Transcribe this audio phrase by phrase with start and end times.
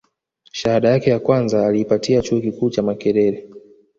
[0.51, 3.49] shahada yake ya kwanza aliipata chuo kikuu cha makerere